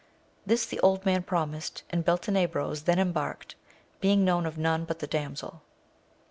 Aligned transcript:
This 0.47 0.65
the 0.65 0.79
old 0.79 1.05
man 1.05 1.21
promised, 1.21 1.83
and 1.91 2.03
Beltenebros 2.03 2.85
then 2.85 2.97
embarked, 2.97 3.53
being 3.99 4.25
known 4.25 4.47
of 4.47 4.57
none 4.57 4.83
but 4.83 4.97
the 4.97 5.05
damsel. 5.05 5.61